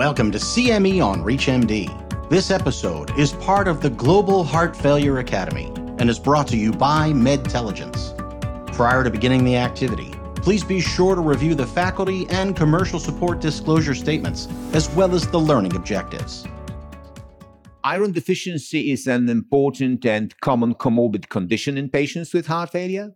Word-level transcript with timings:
Welcome 0.00 0.32
to 0.32 0.38
CME 0.38 1.04
on 1.04 1.22
ReachMD. 1.22 2.30
This 2.30 2.50
episode 2.50 3.10
is 3.18 3.34
part 3.34 3.68
of 3.68 3.82
the 3.82 3.90
Global 3.90 4.42
Heart 4.42 4.74
Failure 4.74 5.18
Academy 5.18 5.70
and 5.98 6.08
is 6.08 6.18
brought 6.18 6.48
to 6.48 6.56
you 6.56 6.72
by 6.72 7.12
Medtelligence. 7.12 8.14
Prior 8.72 9.04
to 9.04 9.10
beginning 9.10 9.44
the 9.44 9.58
activity, 9.58 10.14
please 10.36 10.64
be 10.64 10.80
sure 10.80 11.14
to 11.14 11.20
review 11.20 11.54
the 11.54 11.66
faculty 11.66 12.26
and 12.30 12.56
commercial 12.56 12.98
support 12.98 13.42
disclosure 13.42 13.94
statements, 13.94 14.48
as 14.72 14.88
well 14.94 15.14
as 15.14 15.26
the 15.26 15.38
learning 15.38 15.76
objectives. 15.76 16.46
Iron 17.84 18.12
deficiency 18.12 18.92
is 18.92 19.06
an 19.06 19.28
important 19.28 20.06
and 20.06 20.34
common 20.40 20.76
comorbid 20.76 21.28
condition 21.28 21.76
in 21.76 21.90
patients 21.90 22.32
with 22.32 22.46
heart 22.46 22.70
failure. 22.70 23.12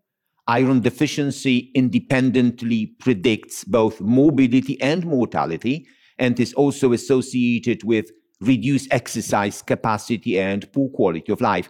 Iron 0.47 0.81
deficiency 0.81 1.71
independently 1.75 2.89
predicts 3.01 3.65
both 3.65 4.03
morbidity 4.03 4.79
and 4.83 5.07
mortality 5.07 5.87
and 6.19 6.39
is 6.39 6.53
also 6.55 6.93
associated 6.93 7.85
with 7.85 8.11
reduced 8.41 8.89
exercise 8.91 9.63
capacity 9.63 10.39
and 10.39 10.71
poor 10.73 10.89
quality 10.91 11.33
of 11.33 11.41
life. 11.41 11.69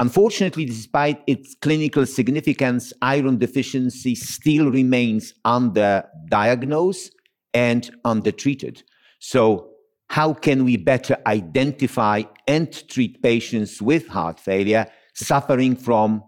Unfortunately, 0.00 0.64
despite 0.64 1.22
its 1.26 1.54
clinical 1.60 2.04
significance, 2.04 2.92
iron 3.00 3.38
deficiency 3.38 4.14
still 4.14 4.70
remains 4.70 5.34
underdiagnosed 5.44 7.10
and 7.52 7.90
undertreated. 8.04 8.82
So, 9.20 9.70
how 10.08 10.34
can 10.34 10.64
we 10.64 10.76
better 10.76 11.16
identify 11.26 12.22
and 12.46 12.88
treat 12.88 13.22
patients 13.22 13.80
with 13.80 14.06
heart 14.08 14.38
failure 14.38 14.86
suffering 15.14 15.76
from 15.76 16.22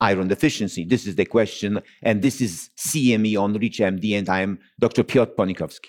iron 0.00 0.28
deficiency? 0.28 0.84
This 0.84 1.06
is 1.06 1.14
the 1.16 1.26
question, 1.26 1.80
and 2.02 2.22
this 2.22 2.40
is 2.40 2.70
CME 2.78 3.40
on 3.40 3.54
ReachMD, 3.54 4.18
and 4.18 4.28
I 4.28 4.40
am 4.40 4.58
Dr. 4.80 5.04
Piotr 5.04 5.32
Ponikowski. 5.32 5.88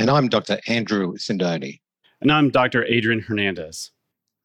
And 0.00 0.08
I'm 0.08 0.28
Dr. 0.30 0.58
Andrew 0.66 1.18
Sindone. 1.18 1.78
And 2.22 2.32
I'm 2.32 2.48
Dr. 2.48 2.86
Adrian 2.86 3.20
Hernandez. 3.20 3.90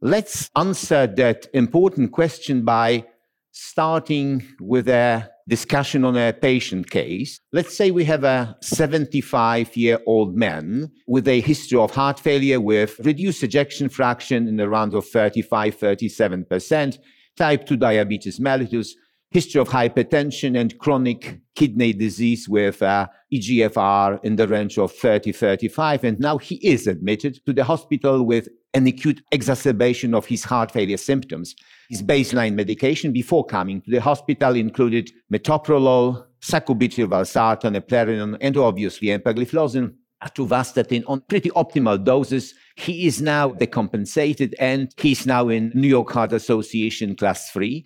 Let's 0.01 0.51
answer 0.53 1.07
that 1.07 1.47
important 1.53 2.11
question 2.11 2.65
by 2.65 3.05
starting 3.51 4.45
with 4.59 4.89
a 4.89 5.31
discussion 5.47 6.03
on 6.03 6.17
a 6.17 6.33
patient 6.33 6.89
case. 6.89 7.39
Let's 7.53 7.73
say 7.73 7.89
we 7.91 8.03
have 8.03 8.25
a 8.25 8.57
75 8.61 9.77
year 9.77 9.99
old 10.05 10.35
man 10.35 10.91
with 11.07 11.25
a 11.25 11.39
history 11.39 11.79
of 11.79 11.91
heart 11.91 12.19
failure 12.19 12.59
with 12.59 12.99
reduced 12.99 13.41
ejection 13.41 13.87
fraction 13.87 14.49
in 14.49 14.57
the 14.57 14.67
round 14.67 14.93
of 14.93 15.07
35, 15.07 15.79
37%, 15.79 16.97
type 17.37 17.65
2 17.65 17.77
diabetes 17.77 18.41
mellitus, 18.41 18.89
history 19.35 19.59
of 19.59 19.67
hypertension 19.67 20.57
and 20.57 20.77
chronic 20.77 21.41
kidney 21.55 21.91
disease 21.91 22.47
with 22.47 22.81
uh, 22.81 23.05
EGFR 23.33 24.23
in 24.23 24.37
the 24.37 24.47
range 24.47 24.77
of 24.77 24.93
30, 24.93 25.33
35. 25.33 26.05
And 26.05 26.19
now 26.21 26.37
he 26.37 26.55
is 26.65 26.87
admitted 26.87 27.45
to 27.45 27.51
the 27.51 27.65
hospital 27.65 28.23
with 28.23 28.47
an 28.73 28.87
acute 28.87 29.21
exacerbation 29.33 30.13
of 30.15 30.25
his 30.25 30.45
heart 30.45 30.71
failure 30.71 30.95
symptoms. 30.95 31.53
His 31.89 32.01
baseline 32.01 32.53
medication 32.55 33.11
before 33.11 33.45
coming 33.45 33.81
to 33.81 33.91
the 33.91 33.99
hospital 33.99 34.55
included 34.55 35.11
metoprolol, 35.29 36.25
sacubitril 36.41 37.09
valsartan, 37.09 37.77
eplerenone, 37.77 38.37
and 38.39 38.55
obviously 38.55 39.09
empagliflozin, 39.09 39.93
atorvastatin 40.23 41.03
on 41.07 41.19
pretty 41.27 41.49
optimal 41.49 42.01
doses. 42.01 42.53
He 42.77 43.05
is 43.05 43.21
now 43.21 43.49
decompensated 43.49 44.53
and 44.59 44.93
he's 44.97 45.25
now 45.25 45.49
in 45.49 45.73
New 45.75 45.89
York 45.89 46.09
Heart 46.13 46.31
Association 46.31 47.17
class 47.17 47.51
3. 47.51 47.85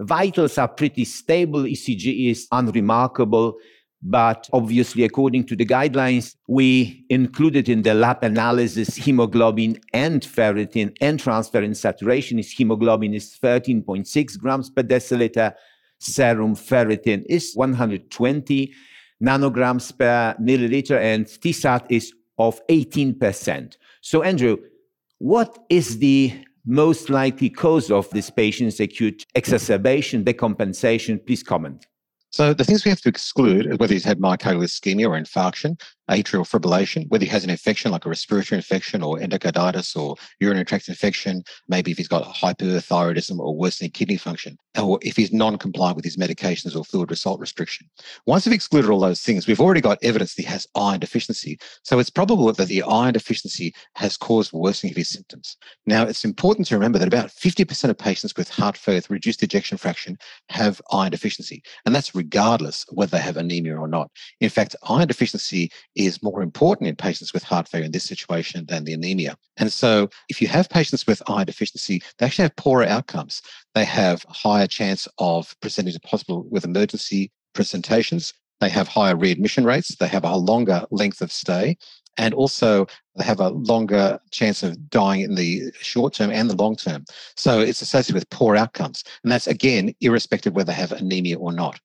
Vitals 0.00 0.58
are 0.58 0.68
pretty 0.68 1.04
stable. 1.04 1.62
ECG 1.62 2.30
is 2.30 2.46
unremarkable. 2.52 3.56
But 4.00 4.48
obviously, 4.52 5.02
according 5.02 5.44
to 5.46 5.56
the 5.56 5.66
guidelines, 5.66 6.36
we 6.46 7.04
included 7.08 7.68
in 7.68 7.82
the 7.82 7.94
lab 7.94 8.22
analysis 8.22 8.94
hemoglobin 8.94 9.80
and 9.92 10.22
ferritin 10.22 10.96
and 11.00 11.20
transferrin 11.20 11.74
saturation. 11.74 12.38
His 12.38 12.52
hemoglobin 12.52 13.12
is 13.12 13.36
13.6 13.42 14.38
grams 14.38 14.70
per 14.70 14.84
deciliter. 14.84 15.54
Serum 15.98 16.54
ferritin 16.54 17.24
is 17.28 17.54
120 17.56 18.72
nanograms 19.20 19.96
per 19.98 20.36
milliliter, 20.40 20.96
and 21.00 21.26
TSAT 21.26 21.86
is 21.88 22.12
of 22.38 22.64
18%. 22.68 23.76
So, 24.00 24.22
Andrew, 24.22 24.58
what 25.18 25.58
is 25.68 25.98
the 25.98 26.32
most 26.68 27.08
likely 27.08 27.48
cause 27.48 27.90
of 27.90 28.08
this 28.10 28.30
patient's 28.30 28.78
acute 28.78 29.24
exacerbation, 29.34 30.22
decompensation? 30.22 31.24
Please 31.26 31.42
comment. 31.42 31.86
So 32.30 32.52
the 32.52 32.64
things 32.64 32.84
we 32.84 32.90
have 32.90 33.00
to 33.00 33.08
exclude 33.08 33.80
whether 33.80 33.94
he's 33.94 34.04
had 34.04 34.18
myocardial 34.18 34.62
ischemia 34.62 35.08
or 35.08 35.18
infarction, 35.18 35.80
atrial 36.08 36.48
fibrillation, 36.48 37.08
whether 37.08 37.24
he 37.24 37.30
has 37.30 37.44
an 37.44 37.50
infection 37.50 37.90
like 37.90 38.06
a 38.06 38.08
respiratory 38.08 38.56
infection 38.56 39.02
or 39.02 39.18
endocarditis 39.18 39.96
or 39.96 40.16
urinary 40.40 40.64
tract 40.64 40.88
infection, 40.88 41.42
maybe 41.68 41.90
if 41.90 41.98
he's 41.98 42.08
got 42.08 42.24
hyperthyroidism 42.24 43.38
or 43.38 43.56
worsening 43.56 43.90
kidney 43.90 44.16
function, 44.16 44.58
or 44.80 44.98
if 45.02 45.16
he's 45.16 45.32
non-compliant 45.32 45.96
with 45.96 46.04
his 46.04 46.16
medications 46.16 46.76
or 46.76 46.84
fluid 46.84 47.16
salt 47.16 47.40
restriction. 47.40 47.88
Once 48.26 48.46
we've 48.46 48.54
excluded 48.54 48.90
all 48.90 49.00
those 49.00 49.20
things, 49.20 49.46
we've 49.46 49.60
already 49.60 49.80
got 49.80 49.98
evidence 50.02 50.34
that 50.34 50.42
he 50.42 50.48
has 50.48 50.66
iron 50.74 51.00
deficiency. 51.00 51.58
So 51.82 51.98
it's 51.98 52.10
probable 52.10 52.52
that 52.52 52.68
the 52.68 52.82
iron 52.82 53.12
deficiency 53.12 53.74
has 53.94 54.16
caused 54.16 54.52
worsening 54.52 54.92
of 54.92 54.96
his 54.96 55.08
symptoms. 55.08 55.56
Now, 55.86 56.04
it's 56.04 56.24
important 56.24 56.66
to 56.68 56.74
remember 56.74 56.98
that 56.98 57.08
about 57.08 57.30
50% 57.30 57.90
of 57.90 57.98
patients 57.98 58.34
with 58.36 58.48
heart 58.48 58.76
failure 58.76 58.98
with 58.98 59.10
reduced 59.10 59.42
ejection 59.42 59.78
fraction 59.78 60.16
have 60.48 60.80
iron 60.90 61.10
deficiency, 61.10 61.62
and 61.84 61.94
that's 61.94 62.14
regardless 62.14 62.84
whether 62.90 63.12
they 63.12 63.22
have 63.22 63.36
anemia 63.36 63.76
or 63.76 63.88
not. 63.88 64.10
In 64.40 64.50
fact, 64.50 64.76
iron 64.88 65.06
deficiency 65.08 65.70
is 65.98 66.22
more 66.22 66.40
important 66.40 66.88
in 66.88 66.96
patients 66.96 67.34
with 67.34 67.42
heart 67.42 67.68
failure 67.68 67.84
in 67.84 67.92
this 67.92 68.04
situation 68.04 68.64
than 68.66 68.84
the 68.84 68.94
anemia. 68.94 69.36
And 69.56 69.70
so, 69.70 70.08
if 70.28 70.40
you 70.40 70.48
have 70.48 70.70
patients 70.70 71.06
with 71.06 71.20
iron 71.28 71.46
deficiency, 71.46 72.02
they 72.16 72.26
actually 72.26 72.44
have 72.44 72.56
poorer 72.56 72.84
outcomes. 72.84 73.42
They 73.74 73.84
have 73.84 74.24
higher 74.28 74.68
chance 74.68 75.08
of 75.18 75.54
presenting 75.60 75.92
to 75.92 76.00
hospital 76.06 76.46
with 76.50 76.64
emergency 76.64 77.32
presentations. 77.52 78.32
They 78.60 78.68
have 78.70 78.88
higher 78.88 79.16
readmission 79.16 79.64
rates. 79.64 79.94
They 79.96 80.08
have 80.08 80.24
a 80.24 80.36
longer 80.36 80.84
length 80.90 81.20
of 81.20 81.32
stay. 81.32 81.76
And 82.16 82.32
also, 82.34 82.86
they 83.16 83.24
have 83.24 83.40
a 83.40 83.50
longer 83.50 84.20
chance 84.30 84.62
of 84.62 84.90
dying 84.90 85.20
in 85.22 85.34
the 85.34 85.72
short 85.80 86.14
term 86.14 86.30
and 86.30 86.48
the 86.48 86.56
long 86.56 86.76
term. 86.76 87.04
So, 87.36 87.60
it's 87.60 87.82
associated 87.82 88.14
with 88.14 88.30
poor 88.30 88.54
outcomes. 88.56 89.02
And 89.24 89.32
that's, 89.32 89.48
again, 89.48 89.94
irrespective 90.00 90.54
whether 90.54 90.72
they 90.72 90.78
have 90.78 90.92
anemia 90.92 91.38
or 91.38 91.52
not. 91.52 91.80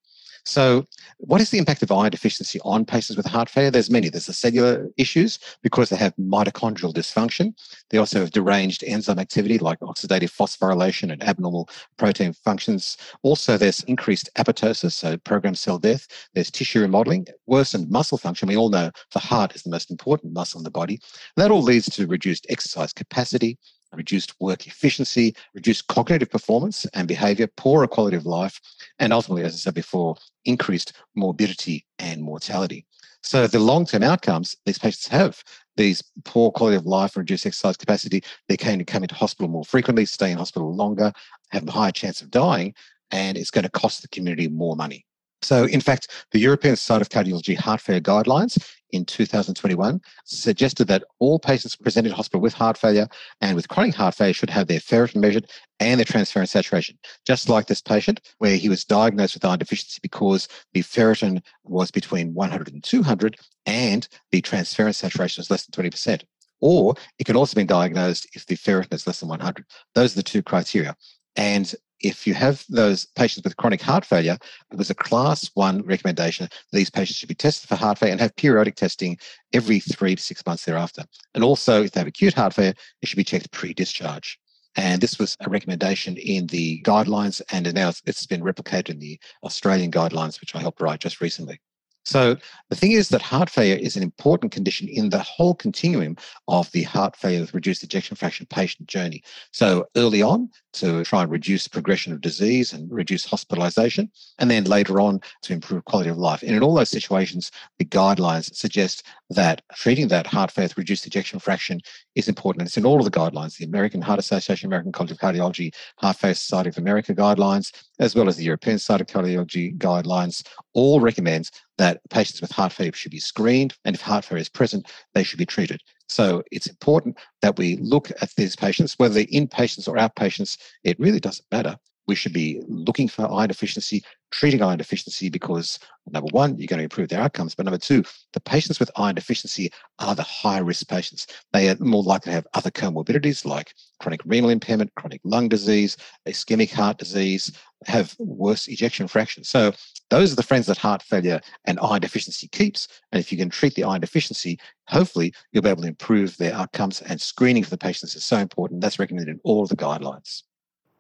So, 0.46 0.86
what 1.20 1.40
is 1.40 1.52
the 1.52 1.58
impact 1.58 1.84
of 1.84 1.92
iron 1.92 2.12
deficiency 2.12 2.60
on 2.66 2.84
patients 2.84 3.16
with 3.16 3.26
heart 3.26 3.50
failure? 3.50 3.72
There's 3.72 3.90
many. 3.90 4.10
There's 4.10 4.26
the 4.26 4.34
cellular 4.34 4.90
issues 4.98 5.40
because 5.62 5.90
they 5.90 5.96
have 5.96 6.14
mitochondrial 6.18 6.94
dysfunction. 6.94 7.54
They 7.90 7.98
also 7.98 8.20
have 8.20 8.32
deranged 8.32 8.84
enzyme 8.84 9.20
activity 9.20 9.58
like 9.58 9.80
oxidative 9.80 10.36
phosphorylation 10.36 11.12
and 11.14 11.24
abnormal 11.24 11.70
protein 11.98 12.34
functions. 12.34 12.98
Also, 13.22 13.58
there's 13.58 13.84
increased 13.84 14.30
apoptosis, 14.36 14.92
so 14.92 15.18
programmed 15.18 15.58
cell 15.58 15.80
death. 15.80 16.08
There's 16.34 16.52
tissue 16.52 16.82
remodeling, 16.82 17.28
worsened 17.46 17.90
muscle 17.90 18.18
function. 18.18 18.50
We 18.50 18.58
all 18.58 18.70
know 18.70 18.92
the 19.14 19.20
heart 19.20 19.56
is 19.56 19.64
the 19.64 19.70
most 19.70 19.92
important 19.92 20.34
muscle 20.34 20.60
in 20.60 20.66
the 20.66 20.72
body. 20.72 21.00
And 21.36 21.44
that 21.44 21.52
all 21.52 21.62
leads 21.62 21.90
to 21.90 22.06
reduced 22.06 22.46
exercise 22.50 22.92
capacity, 22.92 23.58
reduced 23.96 24.34
work 24.40 24.68
efficiency, 24.68 25.36
reduced 25.54 25.88
cognitive 25.88 26.30
performance 26.30 26.86
and 26.94 27.08
behavior, 27.08 27.48
poorer 27.48 27.88
quality 27.88 28.18
of 28.18 28.26
life, 28.26 28.60
and 29.00 29.14
ultimately, 29.14 29.44
as 29.44 29.54
I 29.54 29.58
said 29.58 29.74
before, 29.74 30.16
increased 30.46 30.94
morbidity 31.16 31.86
and 32.00 32.22
mortality. 32.22 32.86
So 33.22 33.48
the 33.48 33.60
long-term 33.60 34.04
outcomes 34.04 34.56
these 34.66 34.78
patients 34.78 35.08
have, 35.08 35.44
these 35.78 36.04
poor 36.26 36.52
quality 36.52 36.76
of 36.76 36.86
life, 36.86 37.16
and 37.16 37.22
reduced 37.22 37.46
exercise 37.46 37.78
capacity, 37.78 38.24
they 38.50 38.58
can 38.58 38.84
come 38.84 39.04
into 39.04 39.16
hospital 39.16 39.48
more 39.48 39.64
frequently, 39.64 40.06
stay 40.06 40.32
in 40.32 40.38
hospital 40.38 40.76
longer, 40.76 41.14
have 41.52 41.68
a 41.68 41.72
higher 41.72 41.92
chance 41.92 42.22
of 42.22 42.30
dying, 42.30 42.76
and 43.12 43.38
it's 43.38 43.52
going 43.52 43.64
to 43.64 43.70
cost 43.70 44.02
the 44.02 44.10
community 44.10 44.48
more 44.48 44.76
money. 44.76 45.06
So, 45.44 45.66
in 45.66 45.82
fact, 45.82 46.08
the 46.32 46.40
European 46.40 46.76
Society 46.76 47.02
of 47.02 47.10
Cardiology 47.10 47.58
Heart 47.58 47.82
Failure 47.82 48.02
Guidelines 48.02 48.58
in 48.94 49.04
2021 49.06 50.00
suggested 50.24 50.88
that 50.88 51.04
all 51.20 51.40
patients 51.40 51.76
presented 51.76 52.10
in 52.10 52.16
hospital 52.16 52.42
with 52.42 52.54
heart 52.54 52.78
failure 52.78 53.08
and 53.42 53.56
with 53.56 53.68
chronic 53.68 53.96
heart 53.96 54.16
failure 54.16 54.34
should 54.34 54.52
have 54.52 54.68
their 54.68 54.80
ferritin 54.80 55.16
measured 55.16 55.50
and 55.80 56.00
their 56.00 56.06
transferrin 56.06 56.48
saturation, 56.48 56.98
just 57.26 57.50
like 57.50 57.66
this 57.66 57.82
patient, 57.82 58.22
where 58.38 58.56
he 58.56 58.70
was 58.70 58.86
diagnosed 58.86 59.34
with 59.34 59.44
iron 59.44 59.60
deficiency 59.60 60.00
because 60.02 60.48
the 60.74 60.82
ferritin 60.82 61.42
was 61.64 61.92
between 61.92 62.34
100 62.34 62.72
and 62.72 62.84
200 62.84 63.36
and 63.66 64.08
the 64.32 64.42
transferrin 64.42 64.96
saturation 64.96 65.42
was 65.42 65.50
less 65.50 65.66
than 65.66 65.90
20%. 65.90 66.24
Or 66.62 66.96
it 67.20 67.26
could 67.26 67.36
also 67.36 67.56
be 67.56 67.66
diagnosed 67.66 68.28
if 68.34 68.46
the 68.46 68.56
ferritin 68.56 68.94
is 68.94 69.08
less 69.08 69.20
than 69.20 69.30
100. 69.30 69.66
Those 69.96 70.14
are 70.14 70.18
the 70.18 70.24
two 70.24 70.44
criteria. 70.44 70.96
And 71.36 71.74
if 72.04 72.28
you 72.28 72.34
have 72.34 72.64
those 72.70 73.06
patients 73.16 73.44
with 73.44 73.58
chronic 73.58 73.82
heart 73.82 74.06
failure, 74.06 74.38
it 74.72 74.78
was 74.78 74.90
a 74.90 74.96
class 74.96 75.50
one 75.54 75.82
recommendation 75.84 76.50
these 76.72 76.90
patients 76.90 77.18
should 77.18 77.30
be 77.30 77.36
tested 77.36 77.70
for 77.70 77.76
heart 77.76 77.98
failure 77.98 78.12
and 78.12 78.22
have 78.22 78.36
periodic 78.36 78.76
testing 78.76 79.18
every 79.54 79.80
three 79.80 80.16
to 80.16 80.22
six 80.22 80.46
months 80.46 80.66
thereafter. 80.66 81.04
And 81.34 81.44
also, 81.44 81.84
if 81.84 81.92
they 81.92 82.02
have 82.02 82.08
acute 82.08 82.34
heart 82.34 82.54
failure, 82.54 82.74
it 83.02 83.08
should 83.08 83.18
be 83.18 83.24
checked 83.24 83.52
pre 83.52 83.74
discharge. 83.74 84.38
And 84.76 85.02
this 85.02 85.20
was 85.20 85.38
a 85.40 85.50
recommendation 85.50 86.18
in 86.18 86.48
the 86.48 86.82
guidelines, 86.82 87.42
and 87.52 87.72
now 87.74 87.92
it's 88.06 88.26
been 88.26 88.42
replicated 88.42 88.90
in 88.90 89.00
the 89.00 89.20
Australian 89.44 89.92
guidelines, 89.92 90.42
which 90.42 90.56
I 90.56 90.60
helped 90.60 90.82
write 90.82 91.00
just 91.00 91.22
recently. 91.22 91.60
So 92.06 92.36
the 92.70 92.76
thing 92.76 92.92
is 92.92 93.10
that 93.10 93.22
heart 93.22 93.50
failure 93.50 93.76
is 93.76 93.96
an 93.96 94.04
important 94.04 94.52
condition 94.52 94.90
in 94.90 95.10
the 95.10 95.20
whole 95.20 95.56
continuum 95.56 96.18
of 96.48 96.70
the 96.72 96.84
heart 96.84 97.16
failure 97.16 97.40
with 97.42 97.54
reduced 97.54 97.84
ejection 97.84 98.18
fraction 98.18 98.46
patient 98.48 98.90
journey. 98.90 99.24
So 99.52 99.86
early 99.96 100.22
on 100.22 100.50
to 100.74 101.04
try 101.04 101.22
and 101.22 101.32
reduce 101.32 101.68
progression 101.68 102.14
of 102.14 102.22
disease 102.22 102.74
and 102.74 102.92
reduce 102.92 103.26
hospitalization, 103.26 104.12
and 104.40 104.50
then 104.50 104.64
later 104.66 105.00
on 105.00 105.22
to 105.44 105.54
improve 105.54 105.86
quality 105.86 106.10
of 106.10 106.18
life. 106.18 106.42
And 106.42 106.56
in 106.56 106.64
all 106.64 106.74
those 106.74 106.90
situations, 106.90 107.52
the 107.80 107.86
guidelines 107.86 108.54
suggest 108.56 109.04
that 109.30 109.62
treating 109.74 110.08
that 110.10 110.28
heart 110.28 110.52
failure 110.52 110.68
with 110.68 110.78
reduced 110.78 111.06
ejection 111.08 111.40
fraction 111.40 111.80
is 112.16 112.28
important. 112.28 112.62
And 112.62 112.68
it's 112.68 112.78
in 112.78 112.86
all 112.86 113.00
of 113.00 113.06
the 113.06 113.20
guidelines, 113.20 113.58
the 113.58 113.66
American 113.66 114.02
Heart 114.02 114.20
Association, 114.20 114.68
American 114.68 114.92
College 114.92 115.12
of 115.12 115.18
Cardiology, 115.18 115.74
Heart 115.98 116.18
Failure 116.18 116.36
Society 116.36 116.70
of 116.70 116.78
America 116.78 117.14
guidelines, 117.14 117.72
as 118.00 118.16
well 118.16 118.28
as 118.28 118.38
the 118.38 118.44
European 118.44 118.80
Society 118.80 119.04
of 119.04 119.08
Cardiology 119.08 119.78
guidelines, 119.78 120.46
all 120.74 121.00
recommends 121.00 121.52
that 121.78 122.02
patients 122.10 122.42
with 122.42 122.52
heart 122.52 122.72
failure 122.72 122.94
should 122.94 123.12
be 123.12 123.20
screened, 123.20 123.74
and 123.86 123.96
if 123.96 124.02
heart 124.02 124.26
failure 124.26 124.42
is 124.42 124.50
present, 124.50 124.92
they 125.14 125.24
should 125.24 125.40
be 125.40 125.46
treated. 125.46 125.82
So 126.10 126.44
it's 126.52 126.68
important 126.68 127.18
that 127.42 127.58
we 127.58 127.78
look 127.78 128.12
at 128.22 128.32
these 128.36 128.56
patients, 128.56 128.96
whether 128.98 129.14
they're 129.14 129.26
inpatients 129.26 129.88
or 129.88 129.96
outpatients, 129.96 130.58
it 130.84 131.00
really 131.00 131.20
doesn't 131.20 131.46
matter 131.52 131.78
we 132.08 132.16
should 132.16 132.34
be 132.34 132.62
looking 132.68 133.08
for 133.08 133.32
iron 133.32 133.48
deficiency, 133.48 134.04
treating 134.32 134.62
iron 134.62 134.78
deficiency 134.78 135.30
because 135.30 135.80
number 136.12 136.30
one, 136.32 136.58
you're 136.58 136.68
going 136.68 136.80
to 136.80 136.84
improve 136.84 137.10
their 137.10 137.22
outcomes. 137.22 137.56
But 137.56 137.66
number 137.66 137.78
two, 137.78 138.04
the 138.34 138.40
patients 138.40 138.80
with 138.80 138.92
iron 138.96 139.16
deficiency 139.16 139.72
are 140.00 140.16
the 140.16 140.24
high 140.24 140.60
risk 140.60 140.88
patients. 140.88 141.28
They 141.54 141.70
are 141.70 141.78
more 141.80 142.04
likely 142.04 142.32
to 142.32 142.36
have 142.36 142.48
other 142.54 142.72
comorbidities 142.72 143.46
like 143.46 143.74
chronic 144.00 144.22
renal 144.26 144.50
impairment, 144.50 144.94
chronic 144.96 145.22
lung 145.24 145.48
disease, 145.48 145.96
ischemic 146.28 146.72
heart 146.72 146.98
disease, 146.98 147.52
have 147.86 148.16
worse 148.20 148.68
ejection 148.68 149.08
fraction. 149.08 149.44
So 149.44 149.72
those 150.10 150.32
are 150.32 150.36
the 150.36 150.44
friends 150.44 150.68
that 150.68 150.78
heart 150.78 151.02
failure 151.04 151.42
and 151.66 151.80
iron 151.82 152.02
deficiency 152.02 152.48
keeps. 152.48 152.88
And 153.12 153.20
if 153.20 153.32
you 153.32 153.38
can 153.38 153.50
treat 153.50 153.76
the 153.76 153.84
iron 153.84 154.02
deficiency, 154.02 154.60
hopefully 154.88 155.34
you'll 155.52 155.64
be 155.64 155.70
able 155.70 155.84
to 155.84 155.88
improve 155.88 156.38
their 156.38 156.54
outcomes. 156.54 157.02
And 157.02 157.22
screening 157.22 157.64
for 157.64 157.70
the 157.70 157.78
patients 157.78 158.16
is 158.16 158.24
so 158.24 158.38
important. 158.38 158.82
That's 158.82 159.00
recommended 159.00 159.32
in 159.32 159.40
all 159.44 159.64
of 159.64 159.70
the 159.70 159.78
guidelines. 159.78 160.44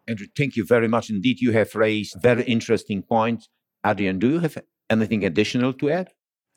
Andrew, 0.07 0.27
thank 0.35 0.55
you 0.55 0.65
very 0.65 0.87
much 0.87 1.09
indeed. 1.09 1.39
You 1.39 1.51
have 1.53 1.73
raised 1.75 2.15
very 2.21 2.43
interesting 2.43 3.03
points. 3.03 3.49
Adrian, 3.85 4.19
do 4.19 4.29
you 4.29 4.39
have 4.39 4.57
anything 4.89 5.23
additional 5.23 5.73
to 5.73 5.91
add? 5.91 6.09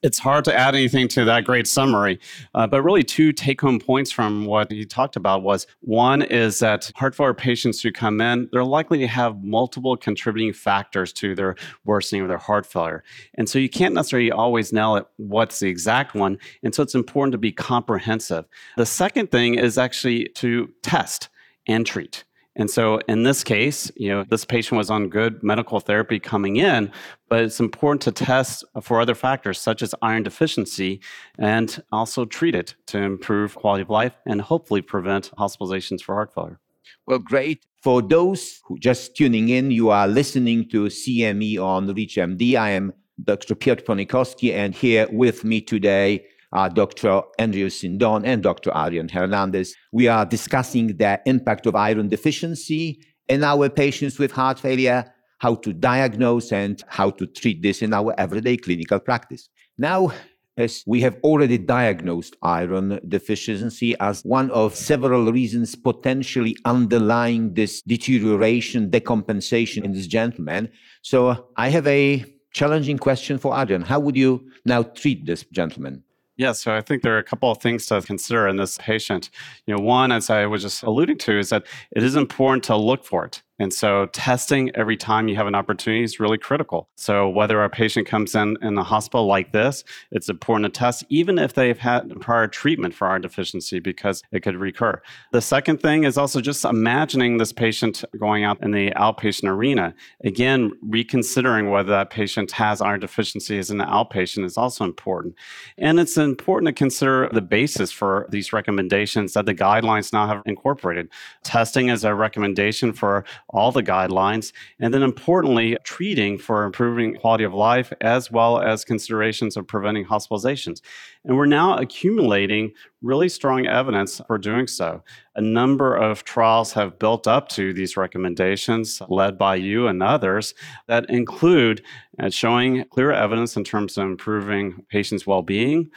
It's 0.02 0.18
hard 0.18 0.44
to 0.44 0.54
add 0.54 0.74
anything 0.74 1.08
to 1.08 1.24
that 1.24 1.44
great 1.44 1.66
summary, 1.66 2.20
uh, 2.54 2.66
but 2.66 2.82
really 2.82 3.02
two 3.02 3.32
take-home 3.32 3.80
points 3.80 4.12
from 4.12 4.44
what 4.44 4.70
you 4.70 4.84
talked 4.84 5.16
about 5.16 5.42
was 5.42 5.66
one 5.80 6.20
is 6.20 6.58
that 6.58 6.92
heart 6.96 7.14
failure 7.14 7.32
patients 7.32 7.80
who 7.80 7.90
come 7.90 8.20
in, 8.20 8.48
they're 8.52 8.62
likely 8.62 8.98
to 8.98 9.06
have 9.06 9.42
multiple 9.42 9.96
contributing 9.96 10.52
factors 10.52 11.14
to 11.14 11.34
their 11.34 11.56
worsening 11.86 12.22
of 12.22 12.28
their 12.28 12.36
heart 12.36 12.66
failure, 12.66 13.02
and 13.38 13.48
so 13.48 13.58
you 13.58 13.70
can't 13.70 13.94
necessarily 13.94 14.30
always 14.30 14.70
nail 14.70 14.96
it 14.96 15.06
what's 15.16 15.60
the 15.60 15.68
exact 15.68 16.14
one, 16.14 16.38
and 16.62 16.74
so 16.74 16.82
it's 16.82 16.94
important 16.94 17.32
to 17.32 17.38
be 17.38 17.50
comprehensive. 17.50 18.44
The 18.76 18.86
second 18.86 19.32
thing 19.32 19.54
is 19.54 19.78
actually 19.78 20.28
to 20.36 20.68
test 20.82 21.30
and 21.66 21.86
treat. 21.86 22.24
And 22.56 22.70
so 22.70 23.00
in 23.06 23.22
this 23.22 23.44
case, 23.44 23.92
you 23.96 24.08
know, 24.08 24.24
this 24.24 24.46
patient 24.46 24.78
was 24.78 24.90
on 24.90 25.10
good 25.10 25.42
medical 25.42 25.78
therapy 25.78 26.18
coming 26.18 26.56
in, 26.56 26.90
but 27.28 27.44
it's 27.44 27.60
important 27.60 28.00
to 28.02 28.12
test 28.12 28.64
for 28.80 28.98
other 28.98 29.14
factors 29.14 29.60
such 29.60 29.82
as 29.82 29.94
iron 30.00 30.22
deficiency 30.22 31.00
and 31.38 31.82
also 31.92 32.24
treat 32.24 32.54
it 32.54 32.74
to 32.86 32.98
improve 32.98 33.54
quality 33.54 33.82
of 33.82 33.90
life 33.90 34.14
and 34.26 34.40
hopefully 34.40 34.80
prevent 34.80 35.30
hospitalizations 35.38 36.00
for 36.00 36.14
heart 36.14 36.32
failure. 36.32 36.58
Well, 37.06 37.18
great. 37.18 37.66
For 37.82 38.00
those 38.00 38.60
who 38.64 38.78
just 38.78 39.16
tuning 39.16 39.50
in, 39.50 39.70
you 39.70 39.90
are 39.90 40.08
listening 40.08 40.68
to 40.70 40.86
CME 40.86 41.62
on 41.62 41.86
ReachMD. 41.86 42.56
I 42.56 42.70
am 42.70 42.94
Dr. 43.22 43.54
Piotr 43.54 43.82
Ponikowski, 43.84 44.52
and 44.52 44.74
here 44.74 45.06
with 45.12 45.44
me 45.44 45.60
today 45.60 46.26
uh, 46.52 46.68
Dr. 46.68 47.22
Andrew 47.38 47.68
Sindone 47.68 48.24
and 48.24 48.42
Dr. 48.42 48.70
Adrian 48.74 49.08
Hernandez. 49.08 49.74
We 49.92 50.08
are 50.08 50.24
discussing 50.24 50.96
the 50.96 51.20
impact 51.26 51.66
of 51.66 51.74
iron 51.74 52.08
deficiency 52.08 53.00
in 53.28 53.42
our 53.44 53.68
patients 53.68 54.18
with 54.18 54.32
heart 54.32 54.58
failure, 54.58 55.12
how 55.38 55.56
to 55.56 55.72
diagnose 55.72 56.52
and 56.52 56.82
how 56.88 57.10
to 57.10 57.26
treat 57.26 57.62
this 57.62 57.82
in 57.82 57.92
our 57.92 58.14
everyday 58.18 58.56
clinical 58.56 58.98
practice. 58.98 59.48
Now, 59.78 60.12
as 60.56 60.82
we 60.86 61.02
have 61.02 61.18
already 61.22 61.58
diagnosed 61.58 62.36
iron 62.42 62.98
deficiency 63.08 63.94
as 64.00 64.22
one 64.22 64.50
of 64.52 64.74
several 64.74 65.30
reasons 65.30 65.74
potentially 65.74 66.56
underlying 66.64 67.52
this 67.52 67.82
deterioration, 67.82 68.90
decompensation 68.90 69.84
in 69.84 69.92
this 69.92 70.06
gentleman. 70.06 70.70
So 71.02 71.48
I 71.56 71.68
have 71.68 71.86
a 71.86 72.24
challenging 72.54 72.96
question 72.96 73.36
for 73.36 73.58
Adrian. 73.58 73.82
How 73.82 74.00
would 74.00 74.16
you 74.16 74.48
now 74.64 74.82
treat 74.82 75.26
this 75.26 75.44
gentleman? 75.52 76.02
Yeah, 76.36 76.52
so 76.52 76.74
I 76.74 76.82
think 76.82 77.02
there 77.02 77.14
are 77.14 77.18
a 77.18 77.24
couple 77.24 77.50
of 77.50 77.58
things 77.58 77.86
to 77.86 78.02
consider 78.02 78.46
in 78.46 78.56
this 78.56 78.76
patient. 78.78 79.30
You 79.66 79.74
know, 79.74 79.82
one, 79.82 80.12
as 80.12 80.28
I 80.28 80.44
was 80.46 80.62
just 80.62 80.82
alluding 80.82 81.18
to, 81.18 81.38
is 81.38 81.48
that 81.48 81.64
it 81.92 82.02
is 82.02 82.14
important 82.14 82.64
to 82.64 82.76
look 82.76 83.04
for 83.04 83.24
it. 83.24 83.42
And 83.58 83.72
so 83.72 84.06
testing 84.06 84.70
every 84.74 84.96
time 84.96 85.28
you 85.28 85.36
have 85.36 85.46
an 85.46 85.54
opportunity 85.54 86.04
is 86.04 86.20
really 86.20 86.38
critical. 86.38 86.88
So 86.96 87.28
whether 87.28 87.62
a 87.62 87.70
patient 87.70 88.06
comes 88.06 88.34
in 88.34 88.56
in 88.62 88.76
a 88.76 88.82
hospital 88.82 89.26
like 89.26 89.52
this, 89.52 89.82
it's 90.10 90.28
important 90.28 90.72
to 90.72 90.78
test 90.78 91.04
even 91.08 91.38
if 91.38 91.54
they've 91.54 91.78
had 91.78 92.20
prior 92.20 92.48
treatment 92.48 92.94
for 92.94 93.08
iron 93.08 93.22
deficiency 93.22 93.80
because 93.80 94.22
it 94.32 94.42
could 94.42 94.56
recur. 94.56 95.00
The 95.32 95.40
second 95.40 95.80
thing 95.80 96.04
is 96.04 96.18
also 96.18 96.40
just 96.40 96.64
imagining 96.64 97.38
this 97.38 97.52
patient 97.52 98.04
going 98.18 98.44
out 98.44 98.62
in 98.62 98.72
the 98.72 98.90
outpatient 98.90 99.48
arena. 99.48 99.94
Again, 100.24 100.72
reconsidering 100.82 101.70
whether 101.70 101.90
that 101.90 102.10
patient 102.10 102.50
has 102.52 102.80
iron 102.80 103.00
deficiency 103.00 103.58
as 103.58 103.70
an 103.70 103.78
outpatient 103.78 104.44
is 104.44 104.58
also 104.58 104.84
important. 104.84 105.34
And 105.78 105.98
it's 105.98 106.16
important 106.16 106.68
to 106.68 106.72
consider 106.72 107.28
the 107.32 107.40
basis 107.40 107.90
for 107.90 108.26
these 108.30 108.52
recommendations 108.52 109.32
that 109.32 109.46
the 109.46 109.54
guidelines 109.54 110.12
now 110.12 110.26
have 110.26 110.42
incorporated. 110.44 111.08
Testing 111.42 111.88
is 111.88 112.04
a 112.04 112.14
recommendation 112.14 112.92
for 112.92 113.24
all 113.50 113.70
the 113.72 113.82
guidelines, 113.82 114.52
and 114.80 114.92
then 114.92 115.02
importantly, 115.02 115.76
treating 115.84 116.38
for 116.38 116.64
improving 116.64 117.14
quality 117.14 117.44
of 117.44 117.54
life 117.54 117.92
as 118.00 118.30
well 118.30 118.60
as 118.60 118.84
considerations 118.84 119.56
of 119.56 119.66
preventing 119.66 120.04
hospitalizations. 120.04 120.80
And 121.24 121.36
we're 121.36 121.46
now 121.46 121.76
accumulating 121.76 122.72
really 123.02 123.28
strong 123.28 123.66
evidence 123.66 124.20
for 124.26 124.38
doing 124.38 124.66
so. 124.66 125.02
A 125.36 125.40
number 125.40 125.94
of 125.94 126.24
trials 126.24 126.72
have 126.72 126.98
built 126.98 127.26
up 127.28 127.48
to 127.50 127.72
these 127.72 127.96
recommendations, 127.96 129.00
led 129.08 129.38
by 129.38 129.56
you 129.56 129.86
and 129.86 130.02
others, 130.02 130.54
that 130.88 131.08
include 131.08 131.82
uh, 132.18 132.30
showing 132.30 132.84
clear 132.90 133.12
evidence 133.12 133.56
in 133.56 133.64
terms 133.64 133.96
of 133.96 134.06
improving 134.06 134.84
patients' 134.88 135.26
well 135.26 135.42
being, 135.42 135.90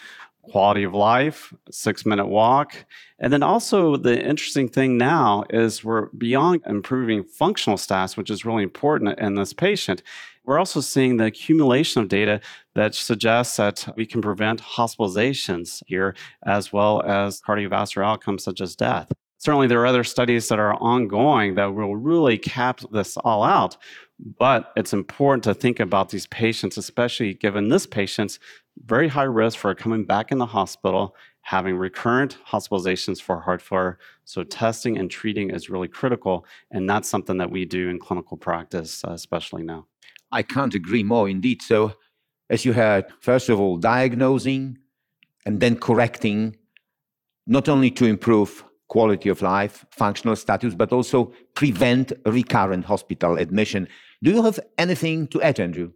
quality 0.50 0.84
of 0.84 0.94
life, 0.94 1.54
six 1.72 2.06
minute 2.06 2.28
walk. 2.28 2.74
And 3.20 3.32
then 3.32 3.44
also, 3.44 3.96
the 3.96 4.24
interesting 4.26 4.68
thing 4.70 4.98
now 4.98 5.44
is 5.50 5.84
we're 5.84 6.08
beyond 6.18 6.62
improving 6.66 7.24
functional 7.24 7.78
stats, 7.78 8.18
which 8.18 8.30
is 8.30 8.46
really 8.46 8.64
important 8.64 9.20
in 9.20 9.36
this 9.36 9.54
patient. 9.54 10.02
We're 10.46 10.60
also 10.60 10.82
seeing 10.82 11.18
the 11.18 11.26
accumulation 11.26 12.02
of 12.02 12.08
data 12.08 12.42
that 12.74 12.96
suggests 12.96 13.58
that 13.58 13.88
we 13.96 14.06
can 14.06 14.22
prevent 14.22 14.62
hospitalizations 14.62 15.84
here, 15.86 16.16
as 16.46 16.74
well 16.74 17.04
as 17.04 17.42
cardiovascular 17.42 18.06
outcomes 18.06 18.44
such 18.44 18.62
as 18.62 18.76
death. 18.76 19.12
Certainly, 19.40 19.68
there 19.68 19.82
are 19.82 19.88
other 19.88 20.04
studies 20.04 20.50
that 20.50 20.60
are 20.60 20.76
ongoing 20.76 21.56
that 21.56 21.74
will 21.74 21.96
really 21.96 22.38
cap 22.38 22.82
this 22.92 23.16
all 23.18 23.42
out. 23.42 23.78
But 24.38 24.74
it's 24.76 24.92
important 24.92 25.46
to 25.46 25.54
think 25.54 25.80
about 25.80 26.10
these 26.10 26.28
patients, 26.28 26.78
especially 26.78 27.34
given 27.34 27.70
this 27.70 27.88
patient's 27.88 28.38
very 28.86 29.08
high 29.08 29.24
risk 29.24 29.58
for 29.58 29.74
coming 29.74 30.04
back 30.04 30.34
in 30.34 30.40
the 30.40 30.46
hospital, 30.46 31.16
having 31.42 31.78
recurrent 31.78 32.38
hospitalizations 32.46 33.22
for 33.22 33.40
heart 33.40 33.62
failure. 33.62 33.98
So, 34.26 34.44
testing 34.44 34.98
and 34.98 35.10
treating 35.10 35.52
is 35.52 35.70
really 35.70 35.88
critical. 35.88 36.46
And 36.72 36.90
that's 36.90 37.08
something 37.08 37.38
that 37.38 37.50
we 37.50 37.64
do 37.64 37.88
in 37.88 37.98
clinical 37.98 38.36
practice, 38.36 39.06
uh, 39.06 39.12
especially 39.12 39.64
now. 39.64 39.88
I 40.34 40.44
can't 40.44 40.76
agree 40.76 41.04
more, 41.04 41.30
indeed. 41.30 41.62
So, 41.62 41.94
as 42.50 42.66
you 42.66 42.74
heard, 42.74 43.06
first 43.22 43.48
of 43.48 43.58
all, 43.58 43.78
diagnosing 43.78 44.80
and 45.46 45.62
then 45.62 45.78
correcting, 45.78 46.58
not 47.48 47.70
only 47.70 47.90
to 47.92 48.06
improve 48.06 48.66
quality 48.90 49.30
of 49.30 49.42
life, 49.42 49.86
functional 49.92 50.36
status, 50.36 50.76
but 50.76 50.92
also 50.92 51.32
prevent 51.54 52.12
recurrent 52.26 52.86
hospital 52.86 53.38
admission. 53.38 53.88
Do 54.22 54.32
you 54.32 54.44
have 54.44 54.60
anything 54.78 55.28
to 55.28 55.42
add, 55.42 55.60
Andrew? 55.60 55.94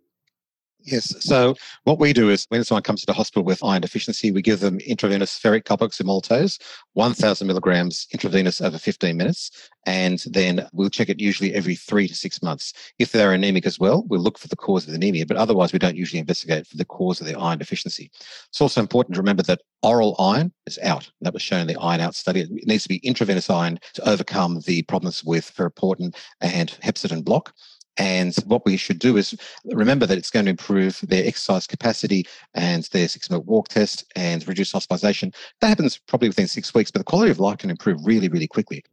Yes. 0.85 1.15
So 1.23 1.55
what 1.85 1.99
we 1.99 2.11
do 2.11 2.29
is 2.29 2.45
when 2.49 2.63
someone 2.63 2.83
comes 2.83 3.01
to 3.01 3.05
the 3.05 3.13
hospital 3.13 3.43
with 3.43 3.63
iron 3.63 3.81
deficiency, 3.81 4.31
we 4.31 4.41
give 4.41 4.59
them 4.59 4.79
intravenous 4.79 5.39
ferric 5.39 5.63
carboxymaltose, 5.63 6.59
1,000 6.93 7.47
milligrams 7.47 8.05
intravenous 8.11 8.59
over 8.59 8.77
15 8.77 9.15
minutes, 9.15 9.69
and 9.85 10.23
then 10.27 10.67
we'll 10.73 10.89
check 10.89 11.07
it 11.07 11.21
usually 11.21 11.53
every 11.53 11.75
three 11.75 12.07
to 12.07 12.13
six 12.13 12.41
months. 12.41 12.73
If 12.99 13.13
they're 13.13 13.33
anemic 13.33 13.65
as 13.65 13.79
well, 13.79 14.03
we'll 14.07 14.19
look 14.19 14.37
for 14.37 14.49
the 14.49 14.57
cause 14.57 14.83
of 14.83 14.89
the 14.89 14.95
anemia, 14.95 15.25
but 15.25 15.37
otherwise 15.37 15.71
we 15.71 15.79
don't 15.79 15.95
usually 15.95 16.19
investigate 16.19 16.67
for 16.67 16.75
the 16.75 16.85
cause 16.85 17.21
of 17.21 17.27
the 17.27 17.39
iron 17.39 17.59
deficiency. 17.59 18.11
It's 18.49 18.61
also 18.61 18.81
important 18.81 19.15
to 19.15 19.21
remember 19.21 19.43
that 19.43 19.61
oral 19.83 20.15
iron 20.19 20.51
is 20.65 20.79
out. 20.83 21.09
That 21.21 21.33
was 21.33 21.41
shown 21.41 21.61
in 21.61 21.67
the 21.67 21.79
iron 21.79 22.01
out 22.01 22.15
study. 22.15 22.41
It 22.41 22.67
needs 22.67 22.83
to 22.83 22.89
be 22.89 22.97
intravenous 22.97 23.49
iron 23.49 23.79
to 23.93 24.09
overcome 24.09 24.61
the 24.65 24.81
problems 24.83 25.23
with 25.23 25.53
ferroportin 25.55 26.13
and 26.41 26.77
hepcidin 26.83 27.23
block. 27.23 27.53
And 27.97 28.35
what 28.47 28.65
we 28.65 28.77
should 28.77 28.99
do 28.99 29.17
is 29.17 29.35
remember 29.65 30.05
that 30.05 30.17
it's 30.17 30.31
going 30.31 30.45
to 30.45 30.51
improve 30.51 30.99
their 31.01 31.25
exercise 31.25 31.67
capacity 31.67 32.25
and 32.55 32.83
their 32.85 33.07
six 33.07 33.29
minute 33.29 33.45
walk 33.45 33.67
test 33.67 34.05
and 34.15 34.47
reduce 34.47 34.71
hospitalization. 34.71 35.31
That 35.61 35.67
happens 35.67 35.99
probably 36.07 36.29
within 36.29 36.47
six 36.47 36.73
weeks, 36.73 36.89
but 36.89 36.99
the 36.99 37.05
quality 37.05 37.31
of 37.31 37.39
life 37.39 37.59
can 37.59 37.69
improve 37.69 37.99
really, 38.03 38.29
really 38.29 38.47
quickly. 38.47 38.83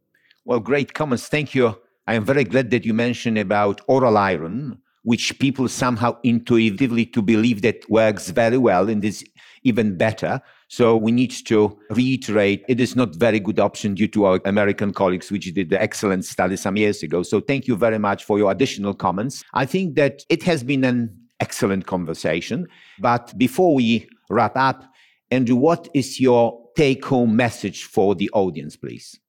Well, 0.45 0.59
great 0.59 0.93
comments. 0.93 1.27
Thank 1.27 1.55
you. 1.55 1.75
I 2.07 2.15
am 2.15 2.25
very 2.25 2.43
glad 2.43 2.71
that 2.71 2.85
you 2.85 2.93
mentioned 2.93 3.37
about 3.37 3.81
oral 3.87 4.17
iron, 4.17 4.79
which 5.03 5.37
people 5.39 5.67
somehow 5.67 6.17
intuitively 6.23 7.05
to 7.07 7.21
believe 7.21 7.61
that 7.61 7.89
works 7.89 8.29
very 8.29 8.57
well 8.57 8.89
and 8.89 9.03
is 9.03 9.23
even 9.63 9.97
better. 9.97 10.41
So 10.71 10.95
we 10.95 11.11
need 11.11 11.31
to 11.47 11.77
reiterate 11.89 12.63
it 12.69 12.79
is 12.79 12.95
not 12.95 13.13
very 13.15 13.41
good 13.41 13.59
option 13.59 13.93
due 13.93 14.07
to 14.07 14.23
our 14.23 14.39
American 14.45 14.93
colleagues, 14.93 15.29
which 15.29 15.53
did 15.53 15.69
the 15.69 15.81
excellent 15.81 16.23
study 16.23 16.55
some 16.55 16.77
years 16.77 17.03
ago. 17.03 17.23
So 17.23 17.41
thank 17.41 17.67
you 17.67 17.75
very 17.75 17.99
much 17.99 18.23
for 18.23 18.37
your 18.37 18.51
additional 18.51 18.93
comments. 18.93 19.43
I 19.53 19.65
think 19.65 19.95
that 19.95 20.23
it 20.29 20.43
has 20.43 20.63
been 20.63 20.85
an 20.85 21.13
excellent 21.41 21.87
conversation. 21.87 22.67
But 22.99 23.37
before 23.37 23.75
we 23.75 24.07
wrap 24.29 24.55
up, 24.55 24.85
Andrew, 25.29 25.57
what 25.57 25.89
is 25.93 26.21
your 26.21 26.57
take 26.77 27.03
home 27.03 27.35
message 27.35 27.83
for 27.83 28.15
the 28.15 28.29
audience, 28.31 28.77
please? 28.77 29.19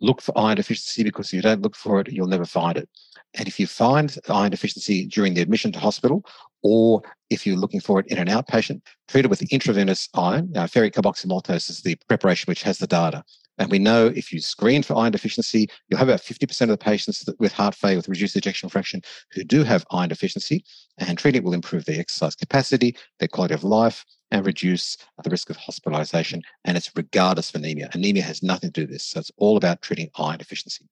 Look 0.00 0.22
for 0.22 0.36
iron 0.38 0.56
deficiency 0.56 1.02
because 1.02 1.28
if 1.28 1.32
you 1.34 1.42
don't 1.42 1.62
look 1.62 1.76
for 1.76 2.00
it, 2.00 2.12
you'll 2.12 2.28
never 2.28 2.44
find 2.44 2.76
it. 2.76 2.88
And 3.34 3.48
if 3.48 3.58
you 3.58 3.66
find 3.66 4.16
iron 4.28 4.50
deficiency 4.50 5.06
during 5.06 5.34
the 5.34 5.42
admission 5.42 5.72
to 5.72 5.78
hospital, 5.78 6.24
or 6.62 7.02
if 7.30 7.46
you're 7.46 7.56
looking 7.56 7.80
for 7.80 8.00
it 8.00 8.06
in 8.06 8.18
an 8.18 8.28
outpatient, 8.28 8.80
treat 9.08 9.24
it 9.24 9.28
with 9.28 9.42
intravenous 9.52 10.08
iron. 10.14 10.50
Now, 10.52 10.64
ferric 10.64 10.92
carboxymaltose 10.92 11.70
is 11.70 11.82
the 11.82 11.96
preparation 12.08 12.46
which 12.46 12.62
has 12.62 12.78
the 12.78 12.86
data. 12.86 13.24
And 13.58 13.70
we 13.70 13.78
know 13.78 14.06
if 14.06 14.32
you 14.32 14.40
screen 14.40 14.82
for 14.82 14.96
iron 14.96 15.12
deficiency, 15.12 15.68
you'll 15.88 15.98
have 15.98 16.08
about 16.08 16.20
50% 16.20 16.60
of 16.62 16.68
the 16.68 16.78
patients 16.78 17.28
with 17.38 17.52
heart 17.52 17.74
failure 17.74 17.96
with 17.96 18.08
reduced 18.08 18.36
ejection 18.36 18.68
fraction 18.68 19.02
who 19.32 19.44
do 19.44 19.64
have 19.64 19.84
iron 19.90 20.08
deficiency. 20.08 20.64
And 20.98 21.18
treating 21.18 21.42
will 21.42 21.54
improve 21.54 21.84
their 21.84 22.00
exercise 22.00 22.34
capacity, 22.34 22.96
their 23.18 23.28
quality 23.28 23.54
of 23.54 23.64
life, 23.64 24.04
and 24.30 24.44
reduce 24.44 24.96
the 25.22 25.30
risk 25.30 25.50
of 25.50 25.56
hospitalization. 25.56 26.42
And 26.64 26.76
it's 26.76 26.90
regardless 26.94 27.50
of 27.50 27.56
anemia. 27.56 27.90
Anemia 27.92 28.22
has 28.22 28.42
nothing 28.42 28.70
to 28.70 28.80
do 28.80 28.82
with 28.82 28.90
this. 28.90 29.04
So 29.04 29.20
it's 29.20 29.32
all 29.36 29.56
about 29.56 29.82
treating 29.82 30.10
iron 30.16 30.38
deficiency. 30.38 30.86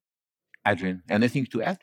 Adrian, 0.67 1.03
anything 1.09 1.47
to 1.47 1.63
add? 1.63 1.79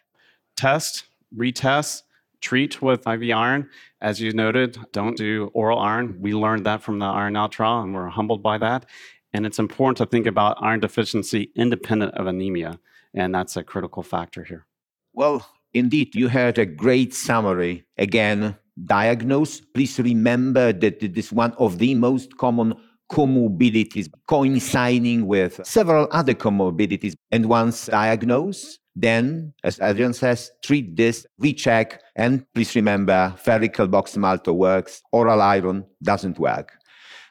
Test, 0.56 1.06
retest 1.36 2.04
treat 2.44 2.82
with 2.82 3.08
IV 3.08 3.32
iron. 3.32 3.70
As 4.02 4.20
you 4.20 4.34
noted, 4.34 4.78
don't 4.92 5.18
do 5.18 5.50
oral 5.54 5.80
iron. 5.80 6.18
We 6.20 6.34
learned 6.34 6.66
that 6.66 6.84
from 6.84 7.00
the 7.00 7.06
Iron 7.06 7.38
Out 7.38 7.54
trial, 7.54 7.82
and 7.82 7.96
we're 7.96 8.10
humbled 8.10 8.44
by 8.44 8.58
that. 8.60 8.86
And 9.34 9.46
it's 9.46 9.60
important 9.60 9.98
to 9.98 10.06
think 10.06 10.28
about 10.28 10.58
iron 10.62 10.80
deficiency 10.80 11.52
independent 11.56 12.14
of 12.16 12.28
anemia, 12.28 12.80
and 13.14 13.34
that's 13.34 13.58
a 13.58 13.64
critical 13.64 14.04
factor 14.04 14.44
here. 14.44 14.66
Well, 15.14 15.48
indeed, 15.74 16.16
you 16.16 16.28
had 16.28 16.58
a 16.58 16.66
great 16.66 17.14
summary. 17.14 17.86
Again, 17.98 18.56
diagnose. 18.86 19.62
Please 19.62 20.00
remember 20.00 20.72
that 20.74 21.02
it 21.02 21.18
is 21.18 21.32
one 21.32 21.54
of 21.54 21.80
the 21.80 21.96
most 21.96 22.38
common 22.38 22.76
comorbidities 23.12 24.10
coinciding 24.28 25.28
with 25.28 25.60
several 25.64 26.08
other 26.12 26.34
comorbidities. 26.34 27.16
And 27.32 27.48
once 27.48 27.88
diagnosed, 27.88 28.80
then, 28.96 29.54
as 29.64 29.80
Adrian 29.82 30.14
says, 30.14 30.52
treat 30.64 30.96
this, 30.96 31.26
recheck, 31.40 32.02
and 32.16 32.46
please 32.54 32.76
remember, 32.76 33.34
ferric 33.44 33.74
carboxymaltose 33.74 34.56
works, 34.56 35.02
oral 35.12 35.42
iron 35.42 35.86
doesn't 36.04 36.40
work. 36.40 36.74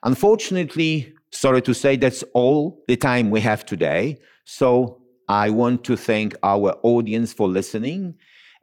Unfortunately, 0.05 1.15
sorry 1.31 1.63
to 1.63 1.75
say, 1.75 1.97
that's 1.97 2.25
all 2.35 2.83
the 2.89 2.97
time 2.97 3.31
we 3.31 3.41
have 3.41 3.65
today. 3.65 4.19
So 4.45 5.01
I 5.29 5.51
want 5.51 5.85
to 5.85 5.97
thank 5.97 6.35
our 6.43 6.77
audience 6.83 7.33
for 7.33 7.49
listening. 7.49 8.15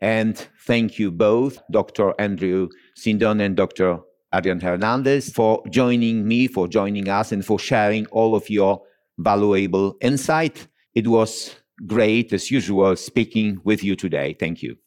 And 0.01 0.37
thank 0.65 0.99
you 0.99 1.11
both, 1.11 1.61
Dr. 1.71 2.13
Andrew 2.19 2.69
Sindone 2.95 3.41
and 3.41 3.55
Dr. 3.55 3.99
Adrian 4.33 4.59
Hernandez, 4.59 5.31
for 5.31 5.63
joining 5.69 6.27
me, 6.27 6.47
for 6.47 6.67
joining 6.67 7.09
us, 7.09 7.31
and 7.31 7.45
for 7.45 7.57
sharing 7.57 8.05
all 8.07 8.35
of 8.35 8.49
your 8.49 8.81
valuable 9.17 9.97
insight. 10.01 10.67
It 10.93 11.07
was 11.07 11.55
great, 11.87 12.31
as 12.31 12.51
usual, 12.51 12.95
speaking 12.95 13.59
with 13.63 13.83
you 13.83 13.95
today. 13.95 14.35
Thank 14.39 14.61
you. 14.61 14.77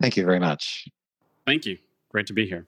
Thank 0.00 0.16
you 0.16 0.24
very 0.24 0.38
much. 0.40 0.88
Thank 1.46 1.66
you. 1.66 1.78
Great 2.10 2.26
to 2.26 2.32
be 2.32 2.46
here. 2.46 2.66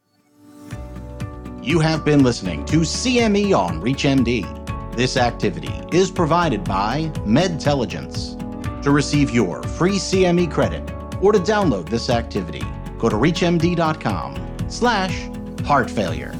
You 1.66 1.80
have 1.80 2.04
been 2.04 2.22
listening 2.22 2.64
to 2.66 2.82
CME 2.82 3.52
on 3.52 3.82
ReachMD. 3.82 4.94
This 4.94 5.16
activity 5.16 5.82
is 5.90 6.12
provided 6.12 6.62
by 6.62 7.10
Medtelligence. 7.24 8.36
To 8.84 8.92
receive 8.92 9.32
your 9.32 9.64
free 9.64 9.96
CME 9.96 10.48
credit 10.52 10.88
or 11.20 11.32
to 11.32 11.40
download 11.40 11.88
this 11.88 12.08
activity, 12.08 12.62
go 12.98 13.08
to 13.08 13.16
reachmd.com 13.16 14.70
slash 14.70 15.28
heart 15.64 15.90
failure. 15.90 16.32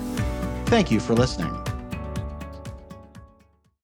Thank 0.66 0.92
you 0.92 1.00
for 1.00 1.14
listening. 1.14 1.65